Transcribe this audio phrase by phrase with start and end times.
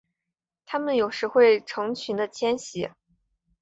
[0.65, 2.89] 它们有时会成群的迁徙。